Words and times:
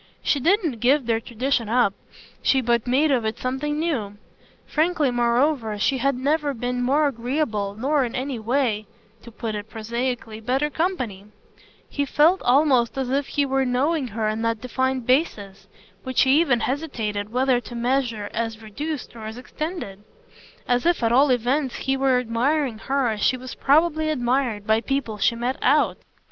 She 0.23 0.39
didn't 0.39 0.79
give 0.79 1.05
their 1.05 1.19
tradition 1.19 1.69
up; 1.69 1.93
she 2.41 2.59
but 2.59 2.87
made 2.87 3.11
of 3.11 3.23
it 3.23 3.37
something 3.37 3.77
new. 3.77 4.17
Frankly 4.65 5.11
moreover 5.11 5.77
she 5.77 5.99
had 5.99 6.15
never 6.15 6.55
been 6.55 6.81
more 6.81 7.05
agreeable 7.07 7.75
nor 7.75 8.03
in 8.03 8.15
a 8.15 8.39
way 8.39 8.87
to 9.21 9.29
put 9.29 9.53
it 9.53 9.69
prosaically 9.69 10.39
better 10.39 10.71
company: 10.71 11.25
he 11.87 12.03
felt 12.03 12.41
almost 12.41 12.97
as 12.97 13.11
if 13.11 13.27
he 13.27 13.45
were 13.45 13.63
knowing 13.63 14.07
her 14.07 14.27
on 14.27 14.41
that 14.41 14.61
defined 14.61 15.05
basis 15.05 15.67
which 16.01 16.21
he 16.21 16.41
even 16.41 16.61
hesitated 16.61 17.31
whether 17.31 17.59
to 17.61 17.75
measure 17.75 18.27
as 18.33 18.63
reduced 18.63 19.15
or 19.15 19.27
as 19.27 19.37
extended; 19.37 20.03
as 20.67 20.83
if 20.83 21.03
at 21.03 21.11
all 21.11 21.29
events 21.29 21.75
he 21.75 21.95
were 21.95 22.17
admiring 22.19 22.79
her 22.79 23.09
as 23.09 23.21
she 23.21 23.37
was 23.37 23.53
probably 23.53 24.09
admired 24.09 24.65
by 24.65 24.81
people 24.81 25.19
she 25.19 25.35
met 25.35 25.57
"out." 25.61 25.99